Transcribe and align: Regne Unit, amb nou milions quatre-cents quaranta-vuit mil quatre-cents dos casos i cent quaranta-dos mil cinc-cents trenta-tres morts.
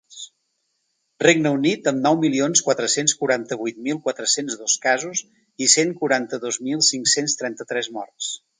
Regne 1.23 1.51
Unit, 1.57 1.89
amb 1.91 2.01
nou 2.05 2.17
milions 2.23 2.63
quatre-cents 2.69 3.13
quaranta-vuit 3.19 3.77
mil 3.89 4.01
quatre-cents 4.07 4.57
dos 4.63 4.77
casos 4.89 5.23
i 5.67 5.71
cent 5.77 5.95
quaranta-dos 6.01 6.61
mil 6.71 6.83
cinc-cents 6.91 7.41
trenta-tres 7.43 7.95
morts. 8.01 8.35